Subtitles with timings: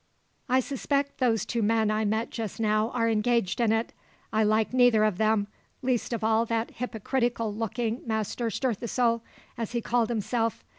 [0.49, 3.93] I suspect those two men I met just now are engaged in it.
[4.33, 5.45] I like neither of them,
[5.83, 9.21] least of all that hypocritical looking Master Stirthesoul,
[9.59, 10.63] as he called himself.